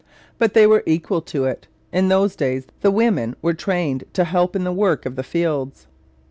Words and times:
But 0.39 0.55
they 0.55 0.65
were 0.65 0.81
equal 0.87 1.21
to 1.21 1.45
it. 1.45 1.67
In 1.93 2.07
those 2.07 2.35
days 2.35 2.65
the 2.81 2.89
women 2.89 3.35
were 3.43 3.53
trained 3.53 4.03
to 4.13 4.23
help 4.23 4.55
in 4.55 4.63
the 4.63 4.73
work 4.73 5.05
of 5.05 5.15
the 5.15 5.21
fields. 5.21 5.85